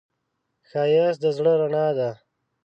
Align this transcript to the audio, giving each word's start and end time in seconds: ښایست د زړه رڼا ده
ښایست 0.69 1.19
د 1.23 1.25
زړه 1.37 1.53
رڼا 1.61 1.87
ده 1.97 2.09